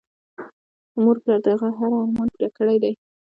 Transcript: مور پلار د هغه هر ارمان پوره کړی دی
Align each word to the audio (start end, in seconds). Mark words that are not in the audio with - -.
مور 1.01 1.15
پلار 1.23 1.39
د 1.43 1.47
هغه 1.53 1.69
هر 1.79 1.91
ارمان 2.01 2.27
پوره 2.33 2.49
کړی 2.57 2.77
دی 2.83 2.93